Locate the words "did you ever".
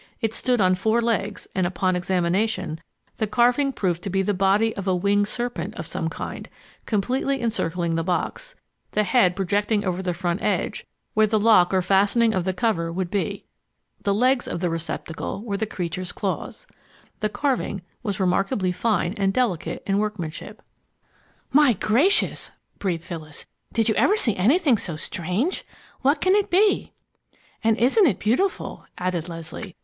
23.71-24.17